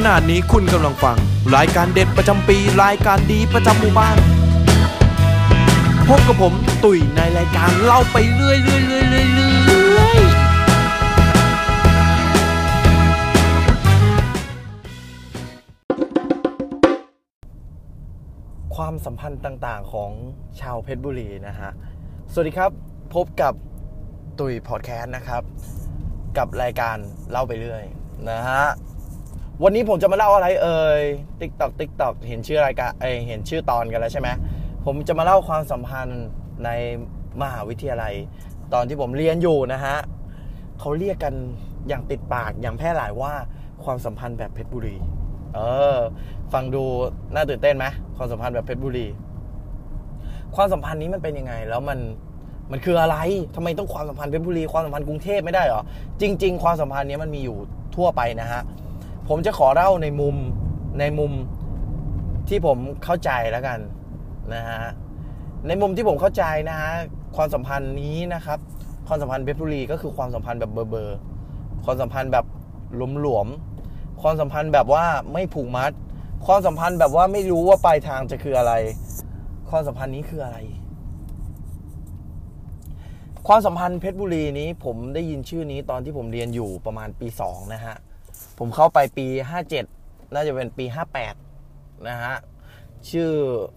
[0.00, 1.16] ขณะนี้คุณกำลังฟัง
[1.56, 4.16] รายการเด็ดประจำปี รายการดีประจำหมู่บ้าน
[6.08, 6.54] พบกับผม
[6.84, 10.18] ตุ๋ยในรายการเล่าไปเรื่อยเรื่อยเรื่อยเรื่อยเรื่อย
[18.76, 20.10] ความสัมพันธ์ต่างๆของ
[20.60, 21.70] ชาวเพชรบุรีนะฮะ
[22.32, 22.70] สวัสดีครับ
[23.14, 23.54] พบกับ
[24.38, 25.42] ตุ๋ยพอดแคสต์นะครับ
[26.38, 26.96] กับรายการ
[27.30, 27.84] เล่าไปเรื่อย
[28.30, 28.64] นะฮะ
[29.64, 31.02] วันนี้ผมจะมาเล่าอะไรเอ่ย
[31.40, 34.28] ติ๊กตอกติ๊กตอกเห็นชื่อรายการเอเห็นชื่อตอนกันแล้วใช่ไหม
[34.84, 36.24] ผมจะมาเล่าความสัมพันธ์
[36.64, 36.70] ใน
[37.42, 38.14] มหาวิทยาลัย
[38.72, 39.96] ตอนที่ผมเรียนอยู่นะฮะ
[40.80, 41.34] เขาเรียกกัน
[41.88, 43.32] อย่างติดปากอย่างแพร่หลายว่า
[43.84, 44.96] ความสัมพันธ์แบบเพชรบุรี
[45.54, 45.58] เอ
[45.96, 45.98] อ
[46.52, 46.82] ฟังดู
[47.34, 47.86] น่าตื่นเต้นไหม
[48.16, 49.06] ความสัมพันธ์แบบเพชรบุรี
[50.54, 51.98] ความสัมพันธ์นี้มันเป็นยังไง แล้วมัน
[52.70, 53.16] มันคืออะไร
[53.54, 55.82] ทำไมต้องความสัมพันธ์เพชรบุรี ความสัมพันธ์กรุงเทพไม่ได้หรอ
[56.20, 57.56] จริง ๆ ความสัมพันธ์นี้มันมีอยู่
[57.96, 58.62] ทั่วไปนะฮะ
[59.28, 60.36] ผมจะขอเล่าในมุม
[61.00, 61.32] ในมุม
[62.48, 63.78] ที่ผมเข้าใจแล้วกัน
[64.54, 64.84] นะฮะ
[65.66, 66.92] ในมุมที่ผมเข้าใจนะฮะ
[67.36, 68.58] ความสัมพันธ์นี้นะครับ
[69.06, 71.18] ความสัมพันธ์เพชรบุรีก็คือความสัมพันธ์แบบเบอร์เบอร์
[71.84, 72.44] ความสัมพันธ์แบบ
[73.20, 75.92] หลวมๆความสัมพันธ์แบบว่าไม่ผูกมัด
[76.46, 78.72] ความสัมพันธ์แบบว่าไม่รู้ว่าปลายทางจะคืออะไร
[79.70, 80.58] ความสัมพันธ์นี้คืออะไร
[83.46, 87.96] ความสัมพันธ์เพชรบุรีนี้ผมได้ยินชื่อนี้ตอนที่ผมเรียนอยู่ประมาณปีสองนะฮะ
[88.58, 89.26] ผมเข้าไปปี
[89.80, 90.84] 57 น่าจะเป็นปี
[91.46, 92.34] 58 นะฮะ
[93.10, 93.30] ชื่อ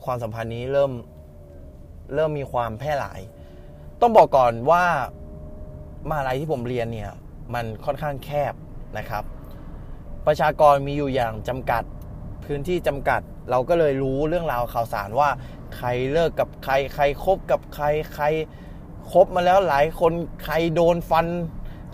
[0.04, 0.92] ความสัมพันธ์นี้เริ่ม
[2.14, 3.20] เริ่มมีความแพร่หลาย
[4.02, 4.84] ต้องบอกก่อนว่า
[6.10, 7.12] มาลัยที่ผมเรียนเนี่ย
[7.54, 8.54] มันค่อนข้างแคบ
[8.98, 9.24] นะครับ
[10.28, 11.84] ประชากรมีอยู่อย่างจำกัด
[12.46, 15.30] พื้นที่จำกัด เราก็เลยรู้เรื่องราวข่าวสารว่า
[15.78, 18.26] ใครเลิกกับใคร ใครคบกับใคร ใคร
[19.12, 21.26] คบมาแล้วหลายคน ใครโดนฟัน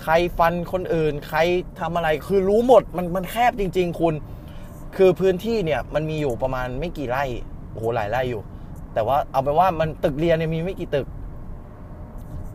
[0.04, 1.40] ใครฟันคนอื่น ใคร
[1.80, 4.14] ทำอะไรคือรู้หมดมันมันแคบจริง ๆ คุณ
[4.98, 7.24] คือพื้นที่เนี่ยมันมีอยู่ประมาณไม่กี่ไร่
[7.72, 8.42] โอ้โหหลายไร่อยู่
[8.94, 11.08] แต่ว่าเอาไปนว่ามันตึกเรียนเนี่ยมีไม่กี่ตึก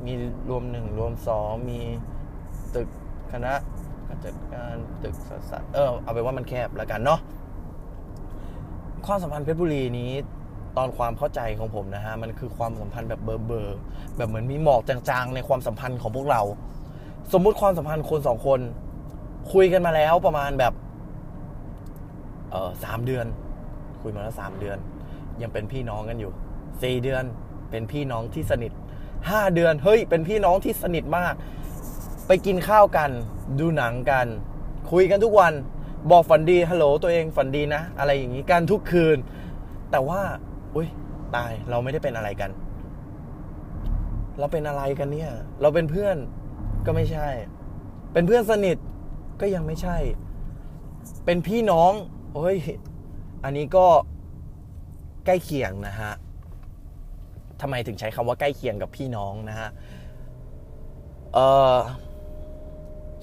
[0.06, 0.12] มี
[0.50, 1.80] รวมหนึ่งรวมสองมี
[2.76, 2.88] ตึก
[3.32, 3.52] คณะ
[4.08, 5.14] การจัดการตึก
[5.50, 7.20] สัตว์เออเอาไปนว่ามันแคบแล้วกันเนาะ
[9.06, 10.10] ความสัมพันธ์เพชรบุรีนี้
[10.76, 13.78] ตอนความเข้าใจของผมนะฮะ มันคือความสัมพันธ์แบบเบอร์เบอร์
[14.16, 16.42] แบบเหมือนมีหมอกจางๆ ในความสัมพันธ์ของพวกเรา
[17.32, 18.60] สมมุติความสัมพันธ์คนสองคน
[19.52, 20.72] คุยกันมาแล้วประมาณแบบ
[22.50, 23.26] เออสามเดือน
[24.02, 24.76] คุยมาแล้วสามเดือน
[25.42, 26.32] ยังเป็นพี่น้องกันอยู่
[26.82, 27.24] สี่เดือน
[27.70, 28.72] เป็นพี่น้องที่สนิท
[29.30, 31.34] ห้าเดือน เฮ้ย เป็นพี่น้องที่สนิทมาก
[32.26, 33.10] ไปกินข้าวกัน
[33.60, 34.26] ดูหนังกัน
[34.92, 35.52] คุยกันทุกวัน
[36.10, 39.16] บอกฝันดีฮัลโหลตัวเองฝันดีนะ อะไรอย่างนี้กันทุกคืน
[39.90, 40.20] แต่ว่า
[40.74, 40.88] อุ้ย
[41.36, 42.50] ตายเราไม่ได้เป็นอะไรกัน
[44.38, 45.30] เราเป็นอะไรกันเนี่ย
[45.60, 46.16] เราเป็นเพื่อน
[46.86, 47.28] ก็ไม่ใช่
[48.12, 48.76] เป็นเพื่อนสนิท
[49.40, 49.96] ก็ยังไม่ใช่
[51.24, 51.92] เป็นพี่น้อง
[52.34, 52.58] เฮ้ย
[53.44, 53.86] อันนี้ก็
[55.26, 56.12] ใกล้เคียงนะฮะ
[57.60, 59.68] ทำไมถึงใช้คำว่าใกล้เคียงกับพี่น้องนะฮะ
[61.34, 61.38] เอ
[61.74, 61.76] อ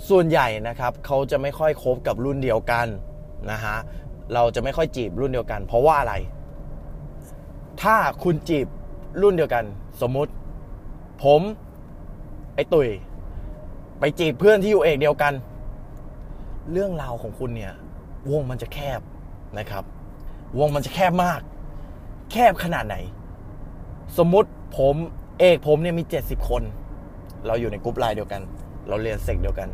[0.09, 2.87] ส่วนใหญ่นะครับเขาจะไม่ค่อยคบกับรุ่นเดียวกัน
[3.51, 3.75] นะฮะ
[4.33, 6.13] เราจะไม่ค่อยจีบรุ่นเดียวกัน เพราะว่าอะไร
[7.81, 8.67] ถ้าคุณจีบ
[9.21, 9.65] รุ่นเดียวกัน
[10.01, 10.31] สมมุติ
[11.23, 11.41] ผม
[12.55, 12.89] ไอ้ตุย
[13.99, 15.33] ไปจีบเพื่อนที่อยู่เอกเดียวกัน
[16.71, 17.73] เรื่องราวของคุณเนี่ย
[18.31, 19.01] วงมันจะแคบ
[19.59, 19.83] นะครับ
[20.59, 21.41] วงมันจะแคบมาก
[22.31, 22.95] แคบขนาดไหน
[24.17, 24.95] สมมุติผม
[25.39, 26.63] เอกผมเนี่ยมีเจ็ดสิบคน
[27.47, 28.41] เราอยู่ในกรุ๊ปไลน์เดียวกัน
[28.88, 29.69] เราเรียน sec เดียวกัน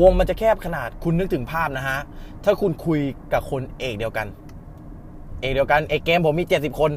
[0.00, 2.00] วงมันจะแคบขนาดคุณนึกถึงภาพนะฮะ
[2.44, 3.00] ถ้าคุณคุย
[3.32, 4.26] กับคนเอกเดียวกัน
[5.40, 6.90] เอกเดียวกันเอกเกมผมมีเจ็ดสิบคน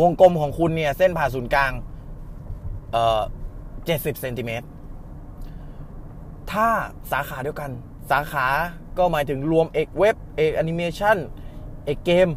[0.00, 1.72] วงกลมของคุณเนี่ยเส้นผ่าศูนย์กลาง
[2.92, 3.20] เอ่อ
[3.86, 4.66] เจ็ดสิบเซนติเมตร
[6.52, 6.68] ถ้า
[7.12, 7.70] สาขาเดียวกัน
[8.10, 8.46] สาขา
[8.98, 11.16] ก็หมายถึงรวมเอกเว็บเอกแอนิเมชัน
[11.84, 12.28] เอกเกม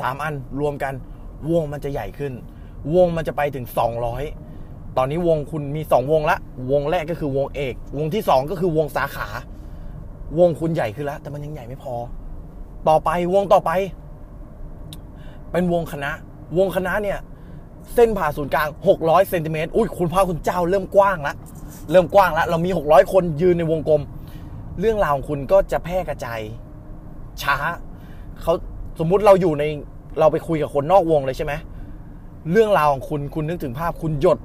[0.00, 0.94] สามอันรวมกัน
[1.50, 2.32] วงมันจะใหญ่ขึ้น
[2.94, 3.66] วงมันจะไปถึง
[4.30, 6.36] 200 ตอนนี้วงคุณมี 2 วงละ
[6.72, 9.26] วงแรกก็คือวงเอก วงที่ 2 ก็คือวงสาขา
[10.38, 11.94] วงคุณใหญ่ขึ้นแล้ว แต่มันยังใหญ่ไม่พอ
[12.88, 13.70] ต่อไปวงต่อไป
[15.50, 16.10] เป็นวงคณะ
[16.58, 17.18] วงคณะเนี่ย
[17.94, 21.34] เส้นผ่าศูนย์กลาง 600เซนติเมตรอุ้ยคุณพระคุณเจ้าเริ่มกว้างละ
[21.90, 24.02] เริ่มกว้างแล้ว เรามี 600 คนยืนในวงกลม
[24.80, 26.40] เรื่องราวของคุณก็จะแพร่กระจาย
[27.42, 27.56] ช้า
[28.42, 28.54] เขา
[28.98, 29.64] สมมุติเราอยู่ใน
[30.20, 31.52] เราไปคุยกับคนนอกวงเลยใช่ไหม
[32.52, 34.38] เรื่องราวของคุณคุณนึกถึงภาพคุณหยด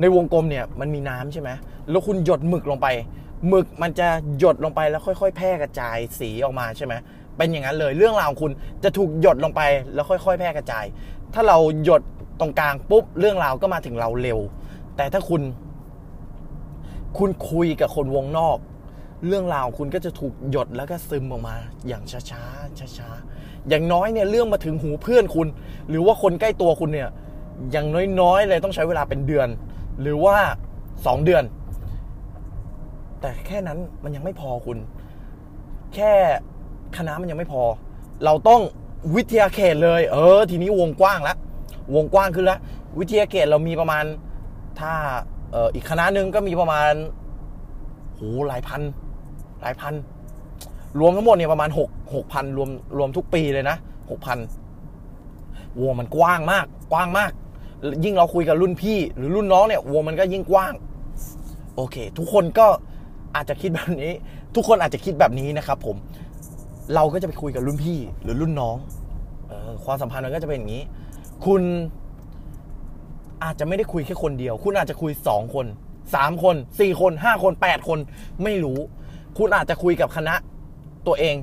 [0.00, 1.50] ในวงกลมเนี่ยมันมีน้ำใช่ไหม
[1.90, 2.86] แล้วคุณหยดหมึกลงไป
[3.48, 4.08] หมึกมันจะ
[4.38, 6.94] หยดลงไปแล้วค่อยๆ แพร่กระจายสีออกมาใช่ไหม
[7.36, 8.52] เป็นอย่างนั้นเลยเรื่องราวของคุณ
[8.84, 9.62] จะถูกหยดลงไป
[9.94, 10.84] แล้วค่อย ๆ แพร่กระจาย
[11.34, 12.02] ถ้าเราหยด
[12.40, 14.38] ตรงกลางปุ๊บเรื่องราวก็มาถึงเราเร็ว
[14.96, 15.42] แต่ถ้าคุณ
[17.18, 18.58] คุณคุยกับคนวงนอก
[19.26, 21.56] เรื่องราวคุณก็จะถูกหยดแล้วก็ซึมออกมา
[21.88, 22.42] อย่างช้าช้า
[22.78, 23.08] ช้าช้า
[23.68, 25.48] อย่างน้อยเนี่ยเรื่องมาถึงหูเพื่อนคุณ
[25.88, 27.08] หรือว่าคนใกล้ตัวคุณเนี่ย
[27.70, 27.86] อย่าง
[28.20, 29.48] น้อยๆเลยต้องใช้เวลาเป็นเดือน
[30.00, 30.36] หรือว่า
[31.06, 31.44] สองเดือน
[33.20, 34.78] แต่แค่นั้นมันยังไม่พอคุณ
[35.94, 36.12] แค่
[36.96, 37.62] คณะมันยังไม่พอ
[38.24, 38.60] เราต้อง
[39.16, 41.36] วิทยาเขตเลย เออ ทีนี้วงกว้างแล้ว
[41.94, 42.60] วงกว้างขึ้นแล้ว
[42.98, 44.04] วิทยาเขตเรามีประมาณ
[44.78, 44.92] ถ้า
[45.52, 46.92] เอออีกคณะหนึ่งก็มีประมาณ
[48.14, 48.80] โหหลายพัน
[49.60, 49.94] หลายพัน
[51.00, 52.68] รวมทั้งหมดเนี่ยประมาณหกหกพันรวม
[52.98, 53.76] รวมทุกปีเลยนะ
[54.10, 54.38] หกพัน
[55.82, 57.32] วงมันกว้างมาก กว้างมาก
[58.04, 60.72] ยิ่งเราคุยกับรุ่นพี่ หรือรุ่นน้องเนี่ยวงมันก็ยิ่งกว้าง
[61.76, 62.66] โอเค ทุกคนก็
[63.34, 64.12] อาจจะคิดแบบนี้
[64.54, 65.96] ทุกคนอาจจะคิดแบบนี้นะครับ ผม
[66.94, 68.76] เราก็จะไปคุยกับรุ่นพี่ หรือรุ่นน้อง
[69.50, 70.82] ออความสัมพันธ์มันก็จะเป็นอย่างนี้
[71.44, 71.62] คุณ
[73.44, 75.66] อาจจะไม่ได้คุยแค่คนเดียว คุณอาจจะคุยสองคน
[76.14, 77.98] สามคนสี่คนห้าคนแปดคน
[78.42, 78.78] ไม่รู้
[79.38, 80.34] คุณอาจจะคุยกับคณะ
[81.06, 81.36] ตัวเอง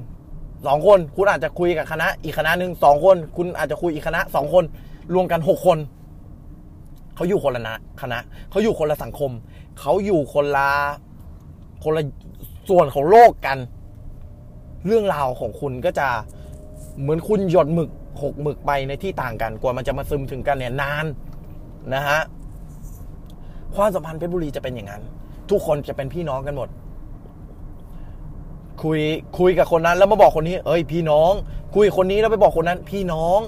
[0.67, 4.63] สองคน คุณอาจจะคุยกับคณะอีกคณะหนึ่งสองคน คุณอาจจะคุยอีกคณะสองคน
[5.13, 5.77] รวมกันหกคน
[7.15, 8.19] เขาอยู่คนละนะคณะ
[8.50, 9.31] เขาอยู่คนละสังคม
[9.79, 10.69] เขาอยู่คนละ
[11.83, 12.03] คนละ
[12.69, 13.57] ส่วนของโลกกัน
[14.85, 16.07] เรื่องราวของคุณก็จะ
[17.01, 17.89] เหมือนคุณหยดหมึก
[18.21, 21.05] หกหมึกไปในที่ต่างกัน กว่ามันจะมาซึมถึงกันเนี่ยนาน
[21.94, 22.19] นะฮะ
[23.75, 25.01] ความสัมพันธ์เพชรบุรีจะเป็นอย่างนั้น
[25.50, 26.69] ทุกคนจะเป็นพี่น้องกันหมด
[28.84, 29.00] คุย
[29.39, 31.31] คุยกับคนนั้น แล้วมาบอกคนนี้ เอ้ย พี่น้อง
[31.75, 33.39] คุยคนนี้แล้วไปบอกคนนั้น พี่น้อง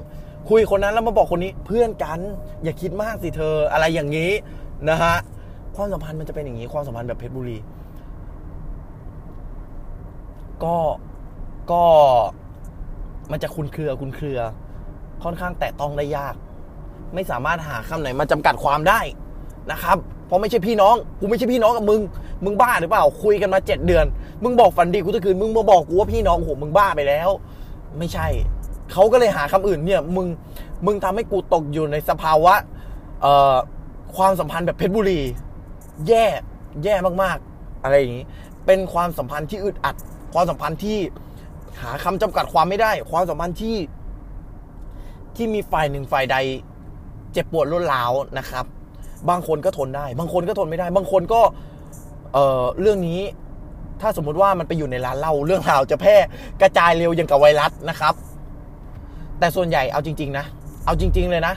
[0.50, 2.20] คุยคนนั้นแล้วมาบอกคนนี้ เพื่อนกัน
[2.64, 4.32] อย่าคิดมากสิเธอ อะไรอย่างนี้
[4.90, 5.16] นะฮะ
[5.76, 7.58] ความสัมพันธ์มันจะเป็นอย่างนี้ ความสัมพันธ์แบบเพชรบุรี
[10.64, 10.78] ก็
[11.72, 11.84] ก็
[13.32, 14.40] มันจะคุนเครือคุนเครือ
[15.24, 16.36] ค่อนข้างแตะต้องได้ยาก
[17.14, 19.00] ไม่สามารถหาคำไหนมาจำกัดความได้
[19.72, 22.02] นะครับ เพราะไม่ใช่พี่น้อง กูไม่ใช่พี่น้องกับมึง
[22.46, 24.06] มึงบ้าหรือเปล่า คุยกันมาเจ็ดเดือน
[24.44, 27.30] มึงบอกฝันดีกูตะคืน มึงมาบอกกูว่าพี่น้องโหมึงบ้าไปแล้ว
[28.00, 28.28] ไม่ใช่
[28.92, 30.28] เขาก็เลยหาคำอื่นเนี่ย มึง
[30.86, 32.54] มึงทำให้กูตกอยู่ในสภาวะ
[33.22, 33.56] เอ่อ
[34.16, 35.22] ความสัมพันธ์แบบเพชรบุรี
[36.08, 36.26] แย่
[36.84, 38.26] แย่มากๆ อะไรอย่างนี้
[38.66, 39.96] เป็นความสัมพันธ์ที่อึดอัด
[40.34, 40.98] ความสัมพันธ์ที่
[41.82, 43.78] หาคำจำกัดความไม่ได้ ความสัมพันธ์ที่
[45.36, 46.38] ที่มีฝ่ายหนึ่งฝ่ายใด
[47.34, 48.66] เจ็บปวดรุนแรงนะครับ
[49.30, 51.42] บางคนก็ทนได้ บางคนก็ทนไม่ได้ บางคนก็
[52.34, 53.22] เอ่อเรื่องนี้
[54.02, 56.16] ถ้าสมมุติว่ามันไปอยู่ในร้านเหล้าเรื่องราวจะแพร่
[56.62, 58.14] กระจายเร็วอย่างกับไวรัสนะครับ
[59.40, 60.46] แต่ส่วนใหญ่เอาจริง ๆ นะ
[60.86, 61.54] เอาจริง ๆ เลยนะ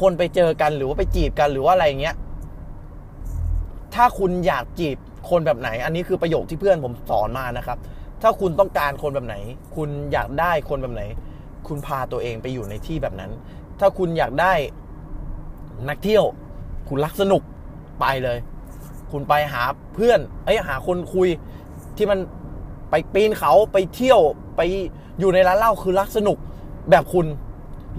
[0.00, 2.14] คนไปเจอกันหรือว่าไปจีบกันหรือว่าอะไรเงี้ย
[3.94, 4.96] ถ้าคุณอยากจีบ
[5.30, 7.78] คนแบบไหน อันนี้คือประโยคที่เพื่อนผมสอนมานะครับ
[8.22, 9.36] ถ้าคุณต้องการคนแบบไหน
[9.76, 11.02] คุณอยากได้คนแบบไหน
[11.68, 13.30] คุณพาตัวเองไปอยู่ในที่แบบนั้น
[13.80, 14.52] ถ้าคุณอยากได้
[15.88, 16.24] นักเที่ยว
[16.88, 17.42] คุณรักสนุก
[18.00, 18.38] ไปเลย
[19.10, 19.62] คุณไปหา
[19.94, 21.28] เพื่อนไอ้ยหาคนคุย
[21.96, 22.18] ที่มัน
[22.90, 24.20] ไปปีนเขาไปเที่ยว
[24.56, 24.60] ไป
[25.18, 26.38] อยู่ในร้านเหล้าคือรักสนุก
[26.90, 27.26] แบบคุณ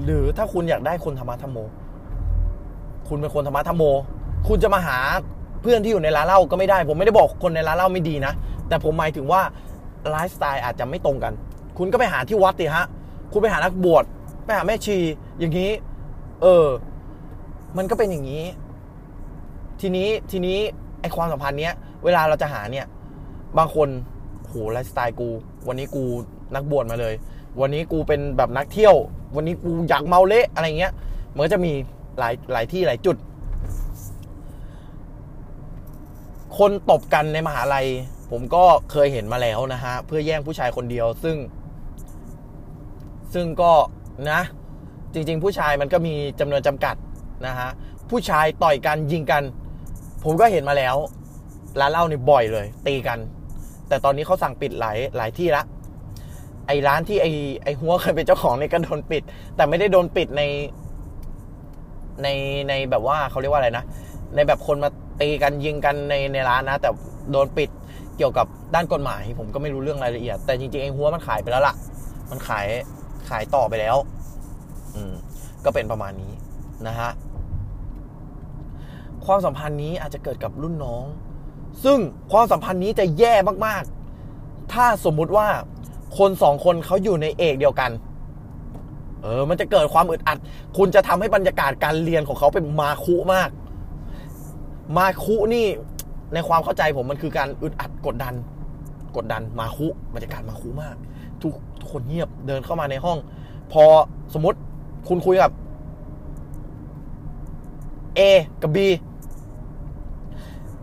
[0.03, 1.57] หรือถ้าคุณอยากได้คนธรรมะธรรมโม
[3.07, 3.83] คุณเป็นคนธรรมะธรรมโม
[4.47, 4.97] คุณจะมาหา
[5.61, 8.33] เพื่อนที่อยู่ในร้านเหล้าก็ไม่ได้ ผมไม่ได้บอกคนในร้านเหล้าไม่ดีนะ
[8.67, 9.41] แต่ผมหมายถึงว่า
[10.09, 11.33] ไลฟ์สไตล์อาจจะไม่ตรงกัน
[11.77, 12.85] คุณก็ไปหาที่วัดสิฮะ
[13.31, 14.03] คุณไปหานักบวช
[14.45, 14.97] ไปหาแม่ชี
[15.39, 15.69] อย่างนี้
[16.41, 16.65] เออ
[17.77, 18.43] มันก็เป็นอย่างนี้
[19.81, 20.57] ทีนี้ทีนี้
[21.01, 21.73] ไอความสัมพันธ์เนี้ย
[22.03, 22.85] เวลาเราจะหาเนี่ย
[23.57, 23.89] บางคน
[24.47, 25.29] โหไลฟ์สไตล์กู
[25.67, 26.03] วันนี้กู
[26.55, 27.13] นักบวชมาเลย
[27.61, 28.95] วันนี้กูเป็นแบบนักเที่ยว
[29.35, 30.93] วันนี้กูอยากเมาเละอะไรเงี้ย
[31.33, 31.71] มันก็จะมี
[32.19, 33.17] หลายหลายที่หลายจุด
[36.57, 37.87] คนตบกันในมหาลัย
[38.31, 41.37] ผมก็เคยเห็นมาแล้วนะฮะ เพื่อแย่งผู้ชายคนเดียวซึ่ง
[43.33, 43.71] ซึ่งก็
[44.31, 44.41] นะ
[45.13, 46.95] จริง ๆ ผู้ชายมันก็มีจำนวนจำกัด
[47.45, 47.69] นะฮะ
[48.09, 49.43] ผู้ชายต่อยกันยิงกัน
[50.23, 50.95] ผมก็เห็นมาแล้ว
[51.79, 53.19] ร้านเหล้านี่บ่อยเลย ตีกัน
[53.87, 55.63] แต่ตอนนี้เขาสั่งปิดหลายหลายที่ละ
[56.67, 57.31] ไอ้ร้านที่ไอ้
[57.63, 59.23] ไอ้หัวเคยเป็นเจ้าของเนี่ยก็โดนปิด
[59.55, 60.41] แต่ไม่ได้โดนปิดใน
[62.23, 62.27] ใน
[62.69, 63.85] ในแบบว่าเขาเรียกว่าอะไรนะ
[64.35, 64.89] ในแบบคนมา
[65.21, 66.89] ตีกันยิงกันในในร้านนะ แต่
[67.31, 67.69] โดนปิด
[68.17, 71.75] เกี่ยวกับด้านกฎหมาย ผมก็ไม่รู้เรื่องรายละเอียด แต่จริงๆไอ้หัวมันขายไปแล้วล่ะ
[72.31, 72.67] มันขาย
[73.29, 73.95] ขายต่อไปแล้ว
[74.95, 75.13] อืม
[75.65, 76.31] ก็เป็นประมาณนี้
[76.87, 77.11] นะฮะ
[79.25, 81.05] ความสัมพันธ์นี้อาจจะเกิดกับรุ่นน้อง
[81.83, 81.99] ซึ่ง
[82.31, 83.33] ความสัมพันธ์นี้จะแย่
[83.65, 85.47] มากๆ ถ้าสมมุติว่า
[86.17, 87.91] คนสองคนเขาอยู่ในเอกเดียวกัน
[89.21, 90.37] เออ มันจะเกิดความอึดอัด
[90.77, 93.49] คุณจะทำให้บรรยากาศการเรียนของเขาเป็นมาคุมาก
[94.97, 95.65] มาคุนี่
[96.33, 98.33] ในความเข้าใจผมมันคือการอึดอัดกดดัน
[99.15, 100.95] กดดันมาคุบรรยากาศมาคุมาก
[101.41, 103.17] ทุกทุกคนเงียบเดินเข้ามาในห้อง
[103.71, 103.83] พอ
[104.33, 104.57] สมมติ
[105.07, 105.51] คุณคุยกับ
[108.19, 108.21] A
[108.61, 108.77] กับ B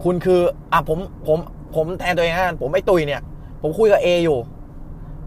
[0.02, 0.40] คุณคือ
[0.72, 1.38] อะผมผม
[1.74, 3.22] ผมแทนตัวเองนะผมไอ้ตุยเนี่ย
[3.62, 4.38] ผมคุยกับเออยู่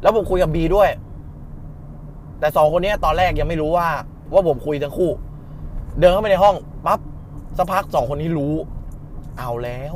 [0.02, 0.90] แล้วผมคุยกับบีด้วย
[2.40, 3.88] แต่สองคนนี้ตอนแรกยังไม่รู้ว่า
[4.34, 5.12] ว่าผมคุยทั้งคู่
[6.00, 7.00] เดินเข้าไปในห้องปั๊บ
[7.58, 8.54] สักพักสองคนนี้รู้
[9.38, 9.96] เอาแล้ว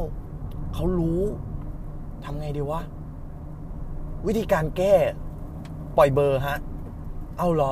[0.74, 1.22] เขารู้
[2.24, 2.82] ทำไงดีวะ
[4.28, 4.94] วิธีการแก้
[5.98, 6.58] ปล่อยเบอร์ฮะ
[7.38, 7.72] เอาเหรอ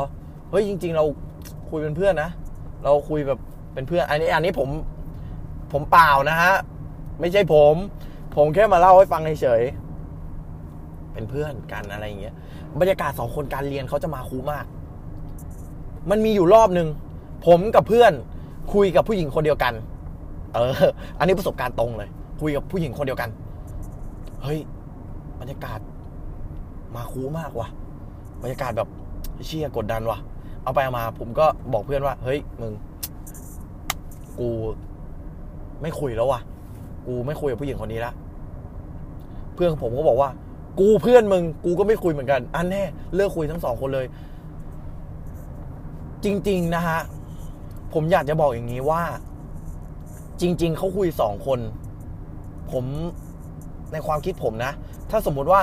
[0.50, 1.06] เฮ้ยจริง ๆ เรา
[1.70, 2.30] คุยเป็นเพื่อนนะ
[2.84, 3.40] เราคุยแบบ
[3.78, 4.70] เป็นเพื่อนอันนี้อันนี้ผม
[5.72, 6.54] ผมเปล่านะฮะ
[7.20, 7.76] ไม่ใช่ผม
[8.36, 12.36] ผมแค่มาเล่าให้ฟังเฉยๆเป็นเพื่อนกันอะไรอย่างเงี้ย
[12.80, 14.66] บรรยากาศสองคนการเรียนเขาจะมาคูมาก
[16.10, 16.88] มันมีอยู่รอบหนึ่ง
[17.48, 18.14] ผมกับเพื่อน
[18.74, 19.74] คุยกับผู้หญิงคนเดียวกัน
[20.54, 22.10] เออ อันนี้ประสบการณ์ตรงเลย
[22.42, 23.30] คุยกับผู้หญิงคนเดียวกัน
[24.44, 24.60] เฮ้ย
[25.40, 25.80] บรรยากาศ
[26.96, 27.68] มาคูมากว่ะ
[28.42, 28.90] บรรยากาศแบบ
[29.46, 30.18] เชี่ยกดดันว่ะ
[30.64, 32.74] เอาไปเอามา ผมก็บอกเพื่อนว่า เฮ้ยมึง
[34.40, 34.50] กู
[35.82, 36.42] ไม่คุยแล้วว่ะ
[37.08, 38.14] กูไม่คุยกับผู้หญิงคนนี้ละ
[39.54, 40.30] เพื่อนผมก็บอกว่า
[40.80, 42.84] กูเพื่อนมึง กูก็ไม่คุยเหมือนกัน อันแน่
[43.16, 44.06] เลิกคุยทั้งสองคนเลย
[46.24, 47.00] จริง ๆ นะฮะ
[47.94, 49.04] ผมอยากจะบอกอย่างนี้ว่า
[50.42, 51.60] จริง ๆเขาคุยสองคน
[52.72, 52.86] ผม
[53.94, 54.72] ในความคิดผมนะ
[55.10, 55.62] ถ้าสมมุติว่า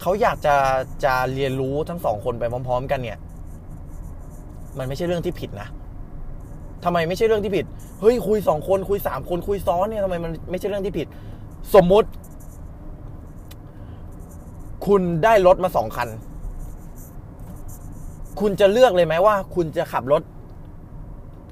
[0.00, 0.56] เขาอยากจะ
[1.04, 3.18] จะเรียนรู้ทั้งสองคนไปพร้อม ๆ กันเนี่ย
[4.78, 5.68] มันไม่ใช่เรื่องที่ผิดนะ
[6.84, 7.64] ทำไมไม่ใช่เรื่องที่ผิด
[8.00, 11.06] เฮ้ยคุยสองคนคุยสามคนคุยซ้อนเนี่ยทำไมมันไม่ใช่เรื่องที่ผิด
[11.74, 12.08] สมมุติ
[14.86, 16.08] คุณได้รถมาสองคัน
[18.40, 20.22] คุณจะเลือกเลยไหมว่า คุณจะขับรถ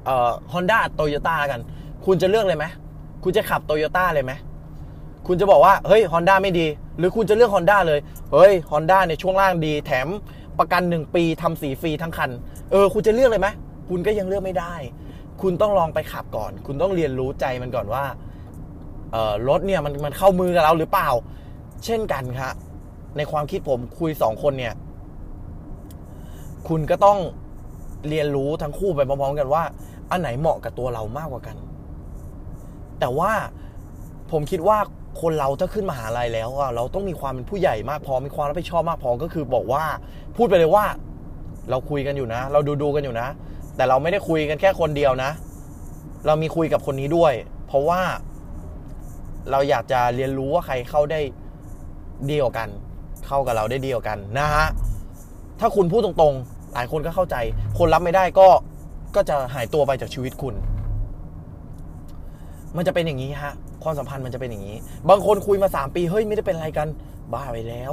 [0.04, 1.60] เอ่อฮอนด้าโตโยต้ากัน
[2.06, 2.64] คุณจะเลือกเลยไหม
[3.22, 4.32] คุณจะขับโตโยต้าเลยไหม
[5.26, 6.66] คุณจะบอกว่าเฮ้ยฮอนด้าไม่ดี
[6.98, 8.00] หรือคุณจะเลือกฮอนด้าเลย
[8.32, 10.06] เฮ้ยฮอนด้าในช่วงล่างดี แถม
[10.58, 12.30] ประกันหนึ่งปีทำสีฟรีทั้งคัน
[12.70, 13.48] เออ คุณจะเลือกเลยไหม
[13.88, 14.74] คุณก็ยังเลือกไม่ได้
[15.42, 18.04] คุณต้องลองไปขับก่อน คุณต้องเรียนรู้ใจมันก่อนว่า
[19.12, 21.10] เออรถเนี่ยมันมันเข้ามือกับเราหรือเปล่า
[21.84, 22.54] เช่นกันครับ
[23.16, 24.74] ในความคิดผมคุยสองคนเนี่ย
[26.68, 27.18] คุณก็ต้อง
[28.08, 29.62] เรียนรู้ทั้งคู่ไปพร้อมๆกันว่า
[30.10, 31.56] อันไหนเหมาะกับตัวเรามากกว่ากัน
[33.00, 33.32] แต่ว่า
[34.30, 34.78] ผมคิดว่า
[35.20, 39.84] คนเราถ้าขึ้นมหาลัยแล้วอะเราต้องมีความเป็นผู้ใหญ่มากพอมีความรับผิดชอบมากพอก็คือบอกว่า
[40.36, 40.84] พูดไปเลยว่า
[41.70, 43.28] เราคุยกันอยู่นะ เราดูดูกันอยู่นะ
[43.78, 45.30] แต่เราไม่ได้คุยกันแค่คนเดียวนะ
[46.26, 47.32] เรามีคุยกับคนนี้ด้วย
[47.66, 48.00] เพราะว่า
[49.50, 51.20] เราอยากจะเรียนรู้ว่าใครเข้าได้
[52.30, 52.68] ดีกว่ากัน
[53.26, 54.66] เข้ากับเราได้ดีกว่ากันนะฮะ
[55.60, 57.36] ถ้าคุณพูดตรงๆ หลายคนก็เข้าใจ
[57.78, 58.48] คนรับไม่ได้ก็
[59.14, 60.54] ก็จะหายตัวไปจากชีวิตคุณ
[62.76, 64.76] มันจะเป็นอย่างนี้ฮะ ความสัมพันธ์มันจะเป็นอย่างนี้
[65.08, 66.88] บางคนคุยมาสามปีเฮ้ยไม่ได้เป็นอะไรกัน
[67.32, 67.92] บ้าไปแล้ว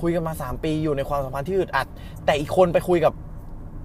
[0.00, 1.86] คุยกันมาสามปีอยู่ในความสัมพันธ์ที่อึดอัด
[2.24, 3.12] แต่อีกคนไปคุยกับ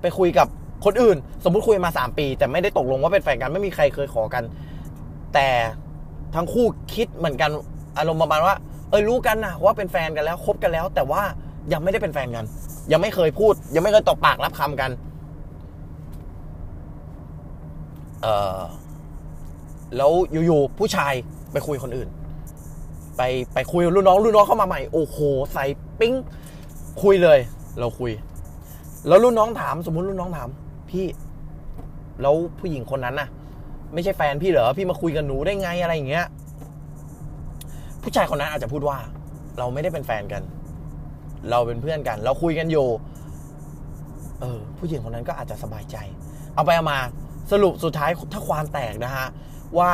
[0.01, 0.47] ไปคุยกับ
[0.85, 4.43] คนอื่น สมมุติคุยมาสามปี แต่ไม่ได้ตกลงว่าเป็นแฟนกันไม่มีใครเคยขอกัน
[5.33, 5.47] แต่
[6.35, 7.51] ทั้งคู่คิดเหมือนกัน
[7.97, 8.55] อารมณ์ประมาณว่า
[8.89, 11.21] เออรู้กันนะว่าเป็นแฟนกันแล้วคบกันแล้ว แต่ว่า
[11.73, 12.45] ยังไม่ได้เป็นแฟนกัน
[12.91, 14.91] ยังไม่เคยพูด ยังไม่เคยตบปากรับคำกัน
[18.21, 18.61] เออ
[19.97, 20.11] แล้ว
[20.45, 21.13] อยู่ๆผู้ชาย
[21.51, 22.09] ไปคุยคนอื่น
[23.17, 23.21] ไป
[23.53, 25.17] ไปคุยรุ่นน้องรุ่นน้องเข้ามาใหม่โอ้โห
[25.53, 25.65] ใส่
[25.99, 26.13] ปิ้ง
[27.03, 27.39] คุยเลย
[27.79, 28.11] เราคุย
[29.07, 30.49] แล้วรุ่นน้องถาม สมมุติรุ่นน้องถาม
[30.91, 31.05] พี่
[32.21, 33.29] แล้วผู้หญิงคนนั้นน่ะ
[33.93, 36.27] ไม่ใช่แฟนพี่เหรอพี่มาคุยกับหนูได้ไงอะไรอย่างเงี้ย
[38.03, 38.97] ผู้ชายคนนั้นอาจจะพูดว่า
[39.57, 40.41] เราไม่ได้เป็นแฟนกัน
[41.49, 42.87] เราเป็นเพื่อนกัน เราคุยกันอยู่
[44.41, 45.97] เออ ผู้หญิงคนนั้นก็อาจจะสบายใจ
[46.55, 46.99] เอาไปเอามา
[47.51, 49.27] สรุปสุดท้ายถ้าความแตกนะฮะ
[49.79, 49.91] ว่า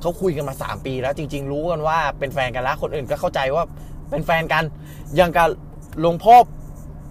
[0.00, 3.64] เขาคุยกันมาสามปีแล้วจริง ๆ รู้กันว่าเป็นแฟนกันแล้วคนอื่นก็เข้าใจว่า
[4.10, 4.64] เป็นแฟนกัน
[5.16, 5.48] อย่างกับ
[6.00, 6.34] หลวงพ่อ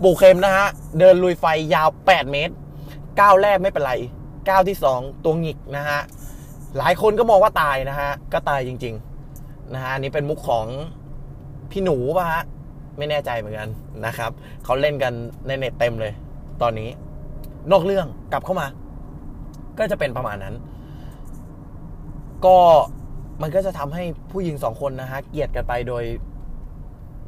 [0.04, 0.68] ปู่เข็มนะฮะ
[1.00, 2.54] เดินลุยไฟยาว 8 เมตร
[3.20, 3.94] ก้าวแรกไม่เป็นไร
[4.50, 6.00] ก้าวที่ 2 ตัวหงิกนะฮะ
[6.78, 10.68] หลายคนก็มองว่าตายนะฮะก็ตายจริงๆนะฮะนี่เป็นมุกของ
[11.72, 12.42] พี่หนูป่ะฮะ
[12.98, 13.70] ไม่แน่ใจเหมือนกัน
[14.06, 14.32] นะครับ
[14.64, 15.14] เขาเล่นกัน
[15.48, 16.14] ในเน็ตเต็มเลย
[16.62, 16.90] ตอนนี้
[17.72, 18.68] นอกเรื่องกลับเข้ามา
[19.78, 20.56] ก็จะเป็นประมาณนั้น
[22.46, 22.58] ก็
[23.42, 26.04] มันก็จะทำให้ผู้หญิงสองคนนะฮะเกลียดกันไปโดย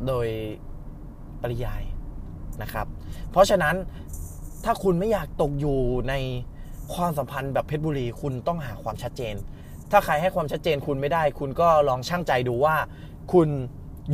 [0.07, 0.27] โดย
[1.41, 1.83] ปริยาย
[2.61, 2.85] นะครับ
[3.31, 3.75] เพราะฉะนั้น
[4.63, 5.77] ถ้าคุณไม่อยากตกอยู่
[6.09, 6.13] ใน
[6.93, 9.35] ความสัมพันธ์แบบเพชรบุรี คุณต้องหาความชัดเจน
[9.91, 12.75] ถ้าใครให้ความชัดเจนคุณไม่ได้ คุณก็ลองชั่งใจดูว่า
[13.33, 13.47] คุณ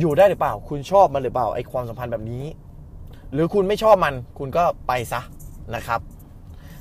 [0.00, 2.44] อยู่ได้หรือเปล่า คุณชอบมันหรือเปล่าไอ้ความสัมพันธ์แบบนี้
[3.32, 5.20] หรือคุณไม่ชอบมัน คุณก็ไปซะ
[5.74, 6.00] นะครับ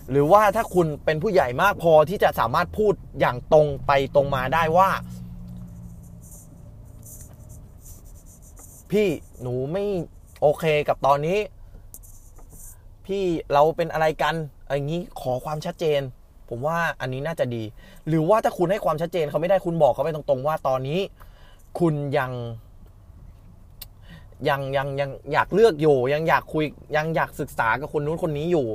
[0.09, 4.89] หรือว่าถ้าคุณเป็นผู้ใหญ่มากพอที่จะสามารถพูดอย่างตรงไปตรงมาได้ว่า
[8.91, 9.07] พี่
[9.41, 9.85] หนูไม่
[10.41, 11.37] โอเคกับตอนนี้
[13.09, 14.35] พี่เราเป็นอะไรกัน
[14.67, 16.01] อย่างนี้ขอความชัดเจน
[16.49, 17.63] ผมว่าอันนี้น่าจะดี
[18.07, 20.99] หรือว่าถ้าคุณให้ความชัดเจนเขาไม่ได้คุณบอกเขาไปตรงๆ ว่าตอนนี้
[21.79, 22.31] คุณยัง
[24.49, 26.63] ยังยังยังอยากเลือกอยู่ ยังอยากคุย
[26.95, 28.67] ยังอยากศึกษากับคนนู้นคนนี้อยู่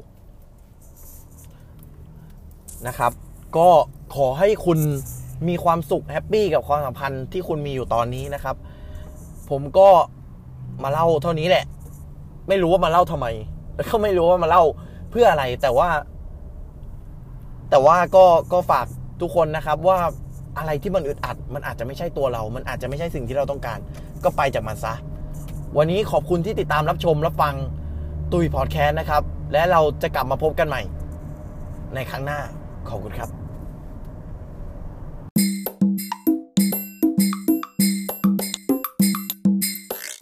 [2.86, 3.12] นะครับ
[3.56, 3.68] ก็
[4.14, 4.78] ขอให้คุณ
[5.48, 8.56] มีความสุขแฮปปี้กับความสัมพันธ์ที่คุณมีอยู่ตอนนี้นะครับ
[9.50, 9.88] ผมก็
[10.82, 11.64] มาเล่าเท่านี้แหละ
[12.48, 13.26] ไม่รู้ว่ามาเล่าทำไม
[13.88, 14.64] ก็ไม่รู้ว่ามาเล่า
[15.10, 15.88] เพื่ออะไร แต่ว่า
[17.70, 18.86] แต่ว่าก็ก็ฝาก
[19.20, 19.98] ทุกคนนะครับ ว่า
[20.58, 23.78] อะไรที่มันอึดอัด มันอาจจะไม่ใช่ตัวเรา มันอาจจะไม่ใช่สิ่งที่เราต้องการ
[24.24, 24.94] ก็ไปจากมันซะ
[25.78, 27.54] วันนี้ขอบคุณที่ติดตามรับชมรับฟัง
[28.32, 30.82] ตุยพอดแคสต์นะครับ และเราจะกลับมาพบกันใหม่
[31.94, 32.40] ในครั้งหน้า
[32.88, 33.43] ขอบคุณครับ